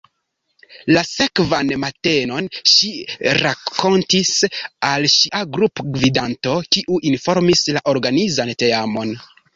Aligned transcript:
La 0.93 1.01
sekvan 1.07 1.73
matenon 1.83 2.47
ŝi 2.71 2.89
rakontis 3.39 4.31
al 4.93 5.05
sia 5.17 5.43
grupgvidanto, 5.59 6.57
kiu 6.77 6.99
informis 7.13 7.67
la 7.79 7.85
organizan 7.95 8.59
teamon. 8.65 9.15